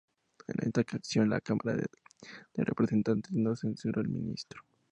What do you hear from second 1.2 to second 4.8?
la Cámara de Representantes no censuró al ministro.